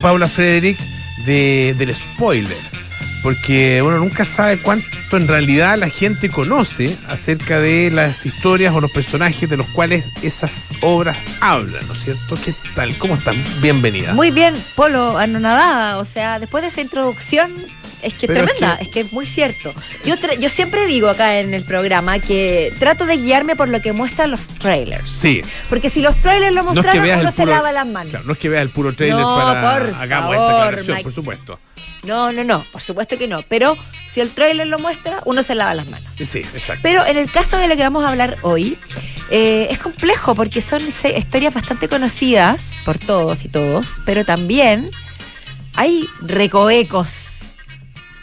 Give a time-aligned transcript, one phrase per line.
[0.00, 0.78] Paula Frederick
[1.26, 2.56] de, del spoiler.
[3.20, 4.86] Porque uno nunca sabe cuánto
[5.16, 10.06] en realidad la gente conoce acerca de las historias o los personajes de los cuales
[10.22, 12.36] esas obras hablan, ¿no es cierto?
[12.44, 12.96] ¿Qué tal?
[12.98, 13.42] ¿Cómo están?
[13.60, 14.14] Bienvenida.
[14.14, 15.98] Muy bien, Polo, anonadada.
[15.98, 17.50] O sea, después de esa introducción,
[18.02, 19.00] es que es Pero es tremenda, es que...
[19.00, 19.74] es muy cierto.
[20.04, 23.92] Yo, yo siempre digo acá en el programa que trato de guiarme por lo que
[23.92, 25.10] muestran los trailers.
[25.10, 27.86] Sí, Porque si los trailers lo no es que mostraron, veas uno se lava las
[27.86, 28.10] manos.
[28.10, 30.96] claro, no es que veas el puro trailer No, para por hagamos esa favor, aclaración,
[30.96, 31.02] Mike.
[31.04, 31.60] por supuesto.
[32.04, 33.42] No, no, no, por supuesto que no.
[33.48, 33.76] Pero
[34.08, 36.08] si el trailer lo muestra, uno se lava las manos.
[36.16, 36.80] Sí, sí, exacto.
[36.82, 38.78] Pero en el caso de lo que vamos a hablar hoy,
[39.30, 44.90] eh, es complejo porque son historias bastante conocidas por todos y todos, pero también
[45.74, 47.12] hay recoecos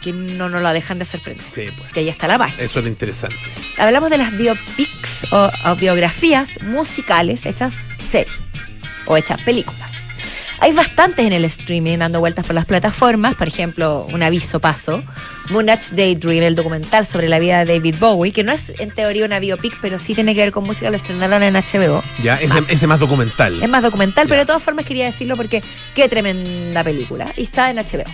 [0.06, 1.44] que no nos la dejan de sorprender.
[1.52, 1.92] Sí, pues.
[1.92, 2.64] Que ahí está la magia.
[2.64, 3.36] Eso es lo interesante.
[3.78, 8.32] Hablamos de las biopics o, o biografías musicales hechas series
[9.06, 9.92] o hechas películas.
[10.58, 15.02] Hay bastantes en el streaming dando vueltas por las plataformas, por ejemplo, un aviso paso,
[15.50, 19.26] Moonage Daydream, el documental sobre la vida de David Bowie, que no es en teoría
[19.26, 22.02] una biopic, pero sí tiene que ver con música, lo estrenaron en HBO.
[22.22, 22.70] Ya, ese, Más.
[22.70, 23.62] ese más documental.
[23.62, 24.28] Es más documental, Ya.
[24.30, 25.62] pero de todas formas quería decirlo porque
[25.94, 27.30] qué tremenda película.
[27.36, 28.04] Y está en HBO.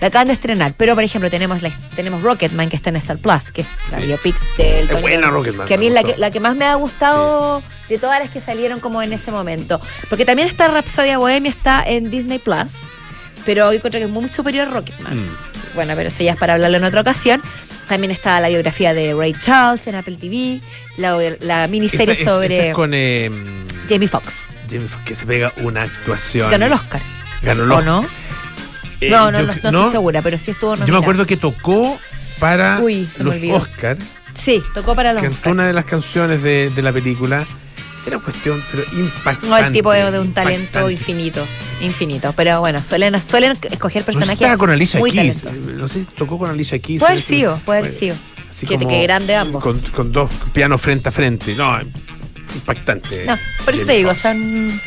[0.00, 0.72] La acaban de estrenar.
[0.76, 4.00] Pero, por ejemplo, tenemos, la, tenemos Rocketman, que está en Star Plus, que es la
[4.00, 4.06] Sí.
[4.06, 4.90] biopic del...
[4.90, 7.62] Es buena Rocketman, Que a mí es la que, la que más me ha gustado
[7.88, 9.80] de todas las que salieron como en ese momento.
[10.08, 12.72] Porque también está Rapsodia Bohemia, está en Disney Plus.
[13.44, 15.16] Pero yo encuentro que es muy superior a Rocketman.
[15.18, 15.36] Mm.
[15.74, 17.42] Bueno, pero eso ya es para hablarlo en otra ocasión.
[17.88, 20.60] También está la biografía de Ray Charles en Apple TV,
[20.96, 23.30] la, la miniserie Esa es- sobre esa es con eh,
[23.88, 24.32] Jamie Foxx.
[24.70, 26.50] Jamie Foxx, que se pega una actuación.
[26.50, 27.00] Ganó el Oscar.
[27.42, 27.84] Ganó el ¿O Oscar.
[27.84, 28.06] no?
[29.00, 31.00] Eh, no, no, yo- no, no estoy segura, pero sí estuvo Yo me nominada.
[31.02, 31.98] acuerdo que tocó
[32.38, 33.36] para Uy, los.
[33.62, 33.96] Oscar,
[34.34, 35.52] Sí, tocó para los cantó Oscar.
[35.52, 37.46] una de las canciones de, de la película.
[38.00, 39.46] Es una cuestión, pero impactante.
[39.48, 41.46] No, el tipo es de un talento infinito,
[41.82, 42.32] infinito.
[42.34, 45.44] Pero bueno, suelen, suelen escoger No sé si personajes estaba con Alicia muy Keys.
[45.74, 47.00] No sé si tocó con Alicia Keys.
[47.00, 48.16] Puede haber sido, puede haber sido.
[48.48, 49.62] así Que, como que grande ambos.
[49.62, 51.54] Con, con dos pianos frente a frente.
[51.54, 51.78] No,
[52.54, 53.24] impactante.
[53.26, 54.80] No, por eso te digo, son,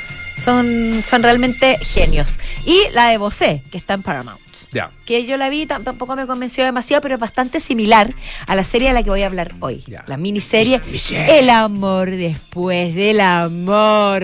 [0.43, 2.37] son, son realmente genios.
[2.65, 4.39] Y la de Bosé, que está en Paramount.
[4.71, 8.11] Ya, Que yo la vi, tam- tampoco me convenció demasiado, pero es bastante similar
[8.47, 9.83] a la serie de la que voy a hablar hoy.
[9.85, 10.03] Ya.
[10.07, 11.37] La miniserie Michelle.
[11.39, 14.23] El amor después del amor.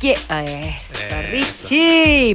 [0.00, 1.22] ¿Qué es Eso.
[1.30, 2.34] Richie?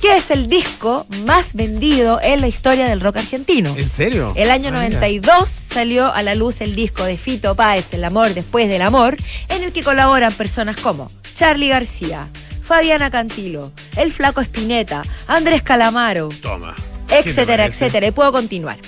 [0.00, 3.74] ¿Qué es el disco más vendido en la historia del rock argentino?
[3.76, 4.32] ¿En serio?
[4.36, 5.00] El año Ah, mira.
[5.00, 9.16] 92 salió a la luz el disco de Fito Páez, El amor después del amor,
[9.48, 12.28] en el que colaboran personas como Charlie García,
[12.62, 16.74] Fabiana Cantilo, El Flaco Espineta, Andrés Calamaro, Toma.
[17.08, 18.06] ¿Qué te etcétera, etcétera.
[18.06, 18.78] Y puedo continuar.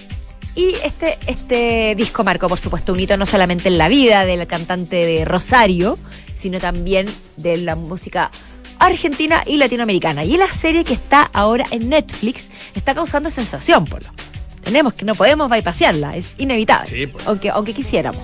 [0.54, 4.46] Y este, este disco marcó, por supuesto, un hito no solamente en la vida del
[4.46, 5.98] cantante de Rosario,
[6.36, 8.30] sino también de la música
[8.78, 10.24] argentina y latinoamericana.
[10.24, 14.06] Y la serie que está ahora en Netflix está causando sensación, Polo.
[14.70, 17.26] Tenemos que no podemos bypasearla, es inevitable, Sí, pues.
[17.26, 18.22] aunque, aunque quisiéramos.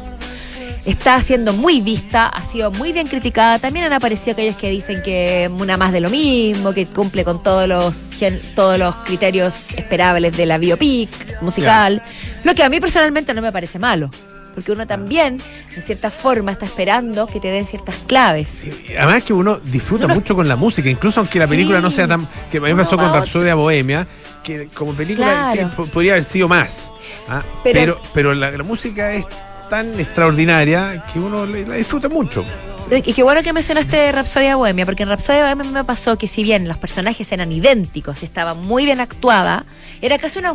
[0.85, 3.59] Está siendo muy vista, ha sido muy bien criticada.
[3.59, 7.43] También han aparecido aquellos que dicen que una más de lo mismo, que cumple con
[7.43, 8.11] todos los,
[8.55, 11.11] todos los criterios esperables de la biopic
[11.43, 12.01] musical.
[12.45, 14.09] Lo que a mí personalmente no me parece malo.
[14.55, 15.43] Porque uno también,
[15.77, 18.49] en cierta forma, está esperando que te den ciertas claves.
[18.63, 21.51] Sí, además que uno disfruta Uno- mucho con la música, incluso aunque la Sí.
[21.51, 22.27] película no sea tan...
[22.53, 24.07] Que a mí me pasó con va a Rapsodia Bohemia,
[24.47, 25.69] que como película Claro.
[25.71, 26.89] sí, po- podría haber sido más.
[27.29, 27.43] ¿ah?
[27.65, 29.27] Pero- Pero, pero, la, la música es
[29.69, 32.45] tan extraordinaria que uno la disfruta mucho.
[32.89, 36.45] Y qué bueno que mencionaste Rapsodia Bohemia, porque en Rapsodia Bohemia me pasó que si
[36.45, 39.65] bien los personajes eran idénticos, estaba muy bien actuada,
[40.01, 40.55] era casi una,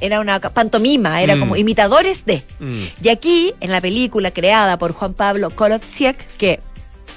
[0.00, 1.40] era una pantomima, era Mm.
[1.40, 2.44] como imitadores de.
[2.60, 2.82] Mm.
[3.02, 6.60] Y aquí, en la película creada por Juan Pablo Kolodziek, que,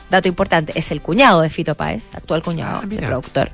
[0.10, 3.06] dato importante, es el cuñado de Fito Páez, actual cuñado Ah, mira.
[3.08, 3.52] productor,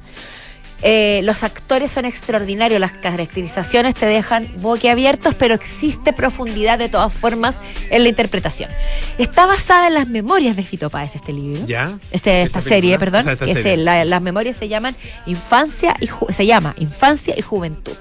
[0.81, 7.13] eh, los actores son extraordinarios, las caracterizaciones te dejan boquiabiertos, pero existe profundidad de todas
[7.13, 7.57] formas
[7.89, 8.69] en la interpretación.
[9.17, 11.65] Está basada en las memorias de Fito Páez este libro.
[11.65, 11.97] ¿Ya?
[12.11, 13.71] Este, esta, Esta serie, perdón, o sea, esta que serie.
[13.73, 17.93] es el- la- las memorias se llaman Infancia y Ju- se llama Infancia y Juventud.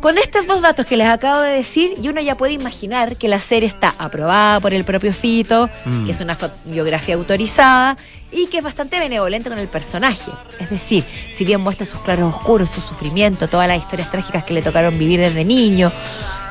[0.00, 3.26] Con estos dos datos que les acabo de decir, y uno ya puede imaginar que
[3.26, 6.04] la serie está aprobada por el propio Fito, Mm.
[6.06, 7.96] que es una biografía autorizada
[8.30, 10.30] y que es bastante benevolente con el personaje.
[10.60, 11.04] Es decir,
[11.34, 14.96] si bien muestra sus claros oscuros, su sufrimiento, todas las historias trágicas que le tocaron
[14.96, 15.90] vivir desde niño,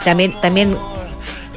[0.03, 0.77] también, también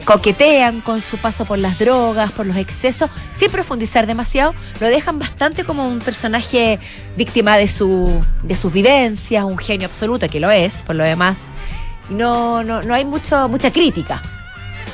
[0.04, 5.18] coquetean con su paso por las drogas, por los excesos, sin profundizar demasiado, lo dejan
[5.18, 6.78] bastante como un personaje
[7.16, 11.38] víctima de, su, de sus vivencias, un genio absoluto, que lo es, por lo demás.
[12.10, 14.20] No, no, no hay mucho, mucha crítica.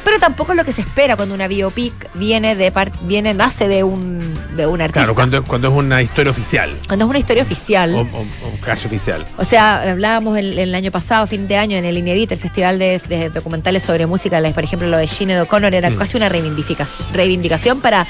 [0.05, 3.67] pero tampoco es lo que se espera cuando una biopic viene de par- viene nace
[3.69, 5.01] de un de un artista.
[5.01, 7.93] Claro, cuando, cuando es una historia oficial Cuando es una historia oficial.
[7.95, 9.27] o, o- o un caso oficial.
[9.37, 12.79] O sea, hablábamos el, el año pasado, fin de año, en el Inédito, el festival
[12.79, 15.97] de, de documentales sobre música, por ejemplo, lo de Sinead O'Connor era Mm.
[15.97, 18.07] casi una reivindicación, reivindicación para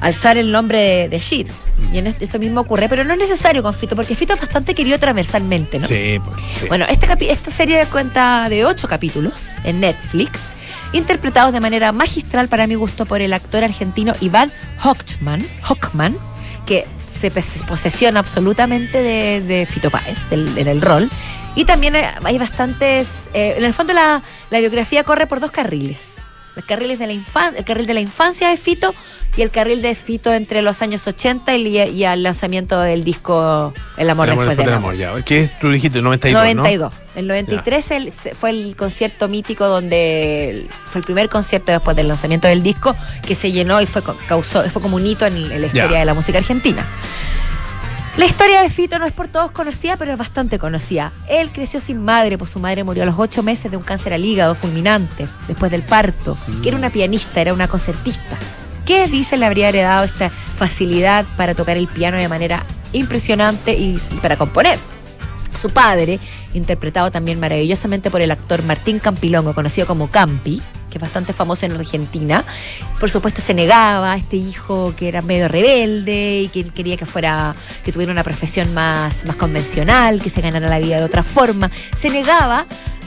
[0.00, 1.48] alzar el nombre de, de Shit.
[1.92, 4.74] Y en esto mismo ocurre, pero no es necesario con Fito, porque Fito es bastante
[4.74, 5.86] querido transversalmente, ¿no?
[5.86, 6.66] Sí, pues, sí.
[6.68, 10.38] Bueno, capi- esta serie cuenta de ocho capítulos en Netflix,
[10.92, 14.52] interpretados de manera magistral para mi gusto por el actor argentino Iván
[14.84, 16.16] Hochman, Hochman
[16.66, 21.08] que se pos- posesiona absolutamente de, de Fito Páez, del, en el rol.
[21.56, 23.28] Y también hay, hay bastantes.
[23.34, 26.00] eh, en el fondo, la, la biografía corre por dos carriles.
[26.60, 28.94] El carril, de la infan- el carril de la infancia de Fito
[29.36, 33.72] y el carril de Fito entre los años 80 y, y al lanzamiento del disco
[33.96, 34.94] El amor, El amor después del amor.
[34.96, 35.14] ya.
[35.24, 35.58] ¿Qué es?
[35.58, 36.92] Tú dijiste 92, 92.
[37.16, 42.08] El 93 el- fue el concierto mítico donde el- fue el primer concierto después del
[42.08, 42.94] lanzamiento del disco
[43.26, 45.98] que se llenó y fue causó fue como un hito en, en la historia Ya.
[46.00, 46.84] de la música argentina.
[48.20, 51.10] La historia de Fito no es por todos conocida, pero es bastante conocida.
[51.26, 54.12] Él creció sin madre, pues su madre murió a los ocho meses de un cáncer
[54.12, 58.36] al hígado fulminante, después del parto, que era una pianista, era una concertista.
[58.84, 62.62] ¿Qué dice le habría heredado esta facilidad para tocar el piano de manera
[62.92, 64.78] impresionante y y para componer?
[65.58, 66.20] Su padre,
[66.52, 71.66] interpretado también maravillosamente por el actor Martín Campilongo, conocido como Campi, que es bastante famoso
[71.66, 72.44] en Argentina,
[72.98, 77.06] por supuesto se negaba a este hijo que era medio rebelde y que quería que
[77.06, 77.54] fuera,
[77.84, 81.70] que tuviera una profesión más, más convencional, que se ganara la vida de otra forma.
[81.98, 82.66] Se negaba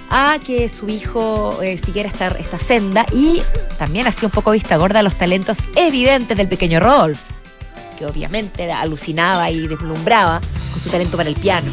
[0.10, 3.42] a que su hijo eh, siguiera esta, esta senda y
[3.78, 7.34] también hacía un poco vista gorda a los talentos evidentes del pequeño Rodolfo
[7.98, 11.72] que obviamente alucinaba y deslumbraba con su talento para el piano.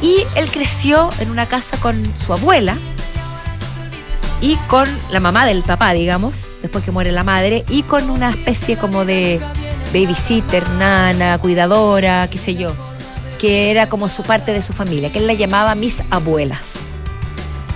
[0.00, 2.76] Y él creció en una casa con su abuela
[4.42, 8.30] y con la mamá del papá, digamos, después que muere la madre, y con una
[8.30, 9.40] especie como de
[9.94, 12.72] babysitter, nana, cuidadora, qué sé yo,
[13.40, 16.72] que era como su parte de su familia, que él la llamaba mis abuelas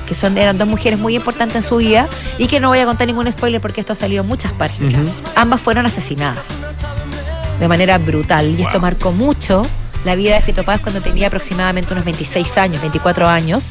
[0.07, 2.09] que son, eran dos mujeres muy importantes en su vida
[2.39, 4.95] y que no voy a contar ningún spoiler porque esto ha salido en muchas páginas.
[5.35, 6.45] Ambas fueron asesinadas
[7.59, 9.63] de manera brutal y esto marcó mucho
[10.05, 13.65] la vida de Fito Páez cuando tenía aproximadamente unos 26 años, 24 años,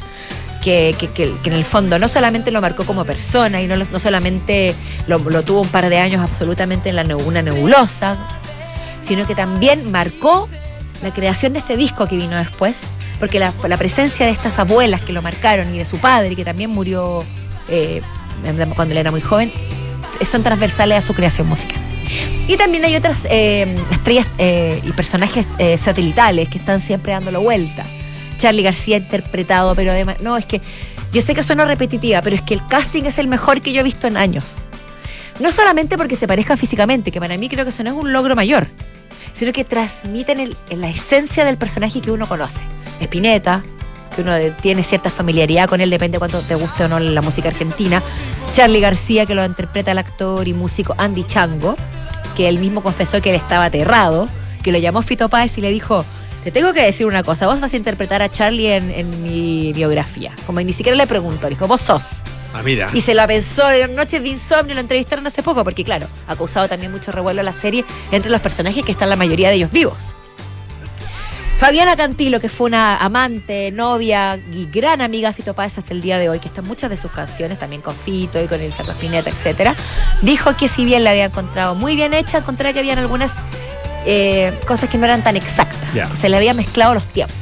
[0.65, 3.99] que, que- que- en el fondo no solamente lo marcó como persona y no, no
[3.99, 4.73] solamente
[5.07, 8.17] lo, tuvo un par de años absolutamente en la, una nebulosa,
[9.01, 10.49] sino que también marcó
[11.03, 12.75] la creación de este disco que vino después,
[13.19, 16.43] porque la, la presencia de estas abuelas que lo marcaron y de su padre, que
[16.43, 17.23] también murió
[17.69, 18.01] eh,
[18.75, 19.51] cuando él era muy joven,
[20.29, 21.77] son transversales a su creación musical.
[22.47, 27.41] Y también hay otras eh, estrellas eh, y personajes eh, satelitales que están siempre dándolo
[27.41, 27.85] vuelta.
[28.37, 30.61] Charlie García interpretado, pero además, no, es que
[31.13, 33.81] yo sé que suena repetitiva, pero es que el casting es el mejor que yo
[33.81, 34.57] he visto en años.
[35.39, 38.13] No solamente porque se parezcan físicamente, que para mí creo que eso no es un
[38.13, 38.67] logro mayor,
[39.33, 42.61] sino que transmiten el- la esencia del personaje que uno conoce.
[43.01, 43.61] Spinetta,
[44.15, 47.21] que uno de- tiene cierta familiaridad con él, depende cuánto te guste o no la
[47.21, 48.01] música argentina.
[48.53, 51.75] Charlie García, que lo interpreta el actor y músico Andy Chango,
[52.35, 54.29] que él mismo confesó que él estaba aterrado,
[54.63, 56.05] que lo llamó Fito Páez y le dijo,
[56.45, 59.73] te tengo que decir una cosa, vos vas a interpretar a Charlie en, en mi
[59.73, 60.31] biografía.
[60.45, 62.03] Como ni siquiera le preguntó, le dijo, vos sos.
[62.53, 62.87] Ah, mira.
[62.93, 66.35] Y se la pensó en Noches de Insomnio, lo entrevistaron hace poco, porque claro, ha
[66.35, 69.71] causado también mucho revuelo la serie entre los personajes que están la mayoría de ellos
[69.71, 70.13] vivos.
[71.57, 76.01] Fabiana Cantilo, que fue una amante, novia y gran amiga de Fito Páez hasta el
[76.01, 78.71] día de hoy, que están muchas de sus canciones, también con Fito y con el
[78.71, 79.73] Carlos Pineta, etcétera,
[80.21, 83.33] dijo que si bien la había encontrado muy bien hecha, encontraba que habían algunas
[84.05, 85.79] eh, cosas que no eran tan exactas.
[86.19, 87.35] Se le había mezclado los tiempos.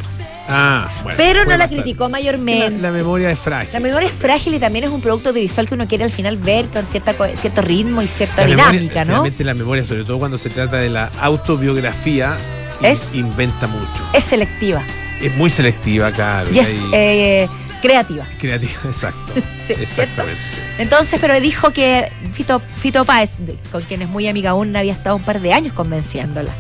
[0.50, 1.16] Ah, bueno.
[1.18, 1.70] Pero no la pasar.
[1.70, 2.78] criticó mayormente.
[2.82, 3.70] la memoria es frágil.
[3.72, 6.36] La memoria es frágil y también es un producto audiovisual que uno quiere al final
[6.36, 9.24] ver con cierta, cierto ritmo y cierta La memoria- dinámica, ¿no?
[9.40, 12.36] La memoria, sobre todo cuando se trata de la autobiografía,
[12.82, 13.88] in- Es- inventa mucho.
[14.14, 14.82] Es selectiva
[15.22, 16.50] Es muy selectiva, claro.
[16.54, 17.48] y hay- eh,
[17.84, 18.26] creativa.
[18.40, 19.34] creativa, exacto.
[19.68, 20.42] Sí, Exactamente.
[20.54, 20.60] sí.
[20.80, 23.32] Entonces, pero dijo que Fito, Fito Páez,
[23.72, 26.52] con quien es muy amiga aún, había estado un par de años convenciéndola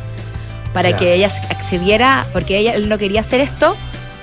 [0.73, 3.75] para que ella accediera, porque ella él no quería hacer esto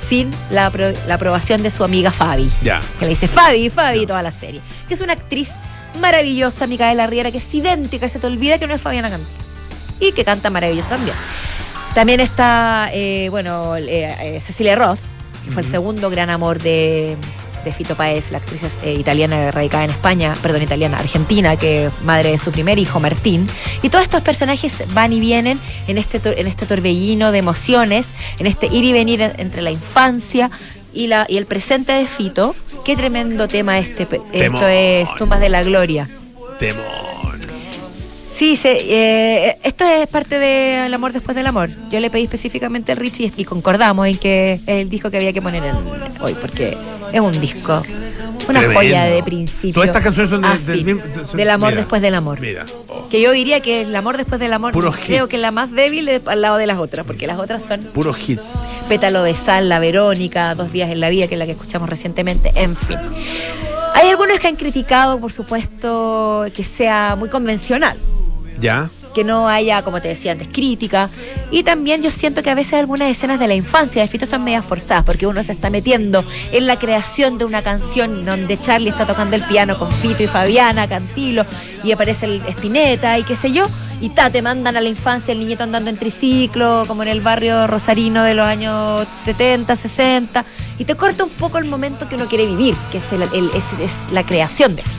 [0.08, 2.50] sin la, apro- la aprobación de su amiga Fabi.
[2.62, 2.80] Ya.
[2.98, 4.60] que le dice Fabi, Fabi, toda la serie.
[4.88, 5.50] Que es una actriz
[6.00, 9.30] maravillosa, Micaela Riera, que es idéntica, se te olvida que no es Fabiana Cantilo.
[10.00, 11.14] Y que canta maravilloso también.
[11.94, 13.86] También está, eh, bueno, eh,
[14.36, 14.98] eh, Cecilia Roth,
[15.44, 17.16] que fue el segundo gran amor de,
[17.64, 22.30] de Fito Páez, la actriz eh, italiana radicada en España, perdón, italiana, argentina, que madre
[22.30, 23.46] de su primer hijo, Martín.
[23.82, 28.46] Y todos estos personajes van y vienen en este, en este torbellino de emociones, en
[28.46, 30.50] este ir y venir en- entre la infancia
[30.92, 32.54] y, la, y el presente de Fito.
[32.84, 34.06] Qué tremendo tema este.
[34.06, 34.26] Temón.
[34.32, 36.08] Esto es Tumbas de la Gloria.
[36.58, 37.09] Temón.
[38.40, 41.68] Sí, se, eh, esto es parte de El amor después del amor.
[41.90, 45.42] Yo le pedí específicamente al Richie y concordamos en que el disco que había que
[45.42, 45.76] poner en,
[46.22, 46.74] hoy, porque
[47.12, 47.82] es un disco,
[48.48, 48.74] una Tremendo.
[48.80, 49.74] joya de principio.
[49.74, 51.02] Todas estas canciones son de- a del
[51.34, 52.40] del amor mira, después del amor.
[52.40, 52.64] Mira.
[52.88, 55.30] oh, Que yo diría que el amor después del amor, Puros creo hits.
[55.32, 58.16] que la más débil es al lado de las otras, porque las otras son puros
[58.26, 58.52] hits.
[58.88, 61.90] Pétalo de Sal, La Verónica, Dos Días en la Vida, que es la que escuchamos
[61.90, 62.96] recientemente, en fin.
[63.94, 67.98] Hay algunos que han criticado, por supuesto, que sea muy convencional
[69.14, 71.10] Que no haya, como te decía antes, crítica.
[71.50, 74.44] Y también yo siento que a veces algunas escenas de la infancia de Fito son
[74.44, 78.90] medias forzadas, porque uno se está metiendo en la creación de una canción donde Charlie
[78.90, 81.44] está tocando el piano con Fito y Fabiana, Cantilo,
[81.82, 83.66] y aparece el Espineta y qué sé yo.
[84.00, 87.20] Y ta, te mandan a la infancia el niñito andando en triciclo, como en el
[87.20, 90.44] barrio rosarino de los años 70, 60,
[90.78, 94.76] y te corta un poco el momento que uno quiere vivir, que es la creación
[94.76, 94.94] de Fito.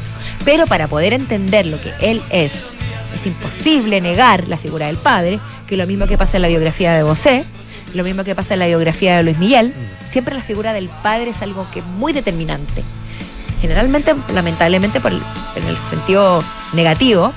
[0.45, 2.71] Pero para poder entender lo que él es,
[3.15, 6.93] es imposible negar la figura del padre, que lo mismo que pasa en la biografía
[6.93, 7.45] de Bosé,
[7.93, 9.73] lo mismo que pasa en la biografía de Luis Miguel.
[10.09, 12.83] Siempre la figura del padre es algo que es muy determinante.
[13.61, 15.21] Generalmente, lamentablemente, por el-
[15.55, 17.31] en el sentido negativo,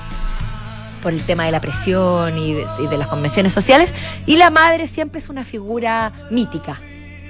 [1.03, 3.93] por el tema de la presión y de, y de las convenciones sociales.
[4.25, 6.79] Y la madre siempre es una figura mítica.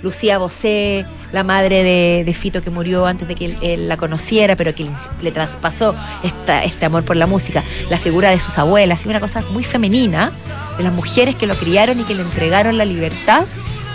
[0.03, 3.97] Lucía Bosé, la madre de, de Fito que murió antes de que él, él la
[3.97, 4.91] conociera, pero que le,
[5.23, 7.63] le traspasó esta- este amor por la música.
[7.89, 10.31] La figura de sus abuelas, y una cosa muy femenina,
[10.77, 13.45] de las mujeres que lo criaron y que le entregaron la libertad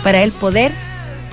[0.03, 0.71] para él poder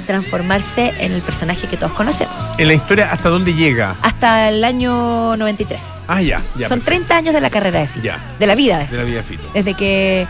[0.06, 2.34] transformarse en el personaje que todos conocemos.
[2.58, 3.96] En la historia, ¿hasta dónde llega?
[4.00, 5.78] Hasta el año 93.
[6.06, 6.68] Ah, ya, ya.
[6.68, 6.84] Son perfecto.
[7.08, 9.04] 30 años de la carrera de Fito, Ya, de la vida de Fito de la
[9.08, 9.50] vida de Fito.
[9.52, 10.26] desde que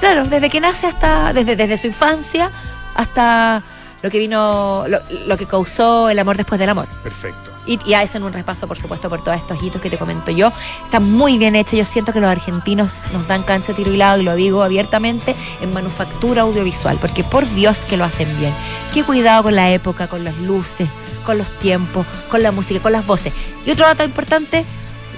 [0.00, 2.50] claro desde que nace hasta desde, desde su infancia
[2.94, 3.62] hasta
[4.02, 6.86] lo que vino lo, lo que causó el amor después del amor.
[7.02, 7.52] Perfecto.
[7.66, 10.52] y, y hacen un repaso por supuesto por todos estos hitos que te comento yo.
[10.84, 14.20] Está muy bien hecha yo siento que los argentinos nos dan cancha tiro y lado
[14.20, 18.52] y lo digo abiertamente en manufactura audiovisual porque por Dios que lo hacen bien.
[18.92, 20.88] Qué cuidado con la época con las luces
[21.24, 23.32] con los tiempos con la música con las voces.
[23.64, 24.64] Y otro dato importante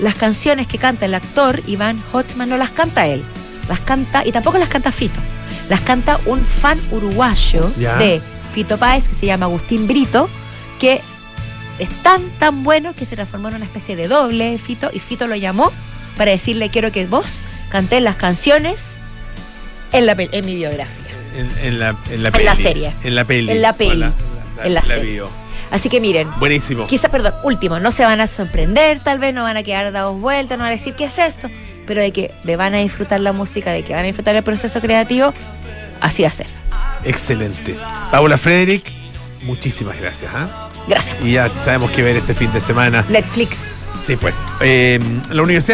[0.00, 3.23] las canciones que canta el actor Iván Hochman no las canta él,
[3.69, 5.21] las canta y tampoco las canta Fito,
[5.68, 7.97] las canta un fan uruguayo Ya.
[7.97, 8.21] de
[8.52, 10.28] Fito Páez que se llama Agustín Brito,
[10.78, 11.00] que
[11.78, 15.00] es tan tan bueno que se transformó en una especie de doble de Fito y
[15.00, 15.73] Fito lo llamó
[16.16, 17.26] para decirle quiero que vos
[17.71, 18.94] cantes las canciones
[19.92, 20.88] en, la, en mi biografía.
[21.37, 22.44] En, en la, en la En peli.
[22.44, 22.92] la serie.
[23.02, 23.50] En la peli.
[23.50, 24.04] En la peli.
[24.62, 25.23] En la serie.
[25.73, 26.87] Así que miren, Buenísimo.
[26.87, 30.21] Quizás, perdón, último, no se van a sorprender, tal vez no van a quedar dados
[30.21, 31.49] vueltas, no van a decir qué es esto,
[31.87, 34.44] pero de que de van a disfrutar la música, de que van a disfrutar el
[34.44, 35.35] proceso creativo,
[36.05, 36.47] así va a ser.
[37.05, 37.77] Excelente.
[38.11, 38.85] Paula Frederick,
[39.43, 40.31] muchísimas gracias.
[40.35, 40.71] ¿ah?
[40.87, 41.17] Gracias.
[41.23, 43.05] Y ya sabemos qué ver este fin de semana.
[43.09, 43.73] Netflix.
[44.05, 44.35] Sí, pues.
[44.61, 45.73] Eh, la Universidad